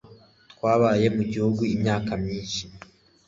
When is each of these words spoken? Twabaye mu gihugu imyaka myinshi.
Twabaye 0.53 1.05
mu 1.15 1.23
gihugu 1.31 1.61
imyaka 1.75 2.11
myinshi. 2.23 2.61